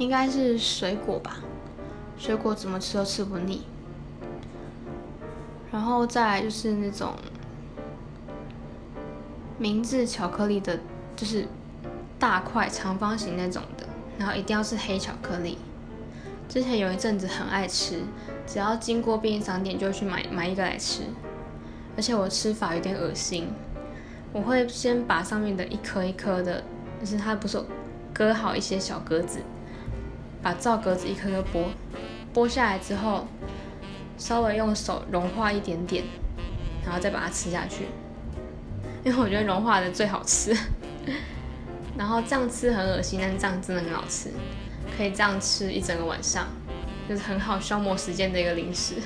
[0.00, 1.36] 应该是水果吧，
[2.16, 3.62] 水果怎么吃都吃不腻。
[5.70, 7.12] 然后再来就是那种
[9.58, 10.80] 明治巧克力的，
[11.14, 11.46] 就是
[12.18, 13.86] 大块长方形那种的，
[14.18, 15.58] 然后一定要是黑巧克力。
[16.48, 18.00] 之前有一阵子很爱吃，
[18.46, 21.02] 只要经过便利商店就会去买买一个来吃，
[21.94, 23.48] 而且我吃法有点恶心，
[24.32, 26.64] 我会先把上面的一颗一颗的，
[26.98, 27.62] 就是它不是
[28.14, 29.40] 割好一些小格子，
[30.42, 31.64] 把皂格子一颗颗剥，
[32.34, 33.26] 剥下来之后。
[34.18, 36.04] 稍微用手融化一点点，
[36.84, 37.86] 然后再把它吃下去，
[39.02, 40.54] 因为我觉得融化的最好吃。
[41.96, 44.30] 然后这样吃很恶心，但是这样真的很好吃，
[44.94, 46.48] 可以这样吃一整个晚上，
[47.08, 48.96] 就是很好消磨时间的一个零食。